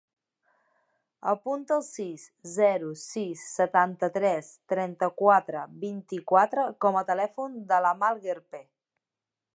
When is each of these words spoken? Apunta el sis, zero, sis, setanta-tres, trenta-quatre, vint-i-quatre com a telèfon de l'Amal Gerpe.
Apunta 1.33 1.75
el 1.81 1.83
sis, 1.87 2.23
zero, 2.53 2.89
sis, 3.03 3.43
setanta-tres, 3.59 4.51
trenta-quatre, 4.75 5.63
vint-i-quatre 5.87 6.67
com 6.87 6.99
a 7.03 7.05
telèfon 7.13 7.63
de 7.75 7.83
l'Amal 7.87 8.25
Gerpe. 8.29 8.65